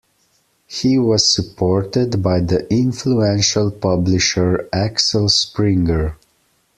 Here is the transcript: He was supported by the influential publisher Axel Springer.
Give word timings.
He 0.65 0.97
was 0.97 1.29
supported 1.31 2.23
by 2.23 2.39
the 2.39 2.65
influential 2.73 3.69
publisher 3.69 4.67
Axel 4.73 5.29
Springer. 5.29 6.17